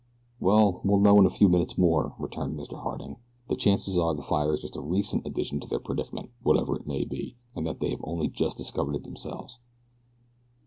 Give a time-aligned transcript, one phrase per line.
[0.39, 2.81] "Well, we'll know in a few minutes more," returned Mr.
[2.81, 3.17] Harding.
[3.49, 6.75] "The chances are that the fire is just a recent addition to their predicament, whatever
[6.75, 9.59] it may be, and that they have only just discovered it themselves."